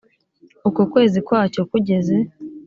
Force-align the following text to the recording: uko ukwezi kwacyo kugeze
uko 0.67 0.79
ukwezi 0.85 1.19
kwacyo 1.27 1.61
kugeze 1.71 2.15